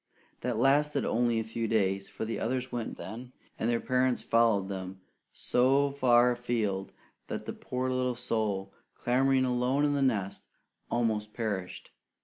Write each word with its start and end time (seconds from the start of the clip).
That 0.39 0.57
lasted 0.57 1.05
only 1.05 1.39
a 1.39 1.43
few 1.43 1.67
days; 1.67 2.09
for 2.09 2.25
the 2.25 2.39
others 2.39 2.71
went 2.71 2.97
then, 2.97 3.33
and 3.59 3.69
their 3.69 3.79
parents 3.79 4.23
followed 4.23 4.67
them 4.67 4.99
so 5.31 5.91
far 5.91 6.31
afield 6.31 6.91
that 7.27 7.45
the 7.45 7.53
poor 7.53 7.87
little 7.91 8.15
soul, 8.15 8.73
clamouring 8.95 9.45
alone 9.45 9.85
in 9.85 9.93
the 9.93 10.01
nest, 10.01 10.41
almost 10.89 11.35
perished. 11.35 11.91